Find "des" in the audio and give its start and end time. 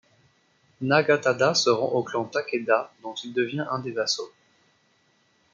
3.77-3.91